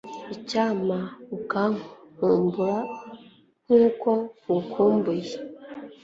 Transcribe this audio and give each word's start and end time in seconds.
icyampa 0.35 0.99
ukankumbura 1.37 2.77
nk'uko 3.65 4.09
ngukumbuye 4.47 5.33